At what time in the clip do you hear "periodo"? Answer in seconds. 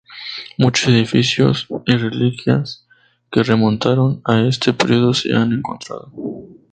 4.73-5.13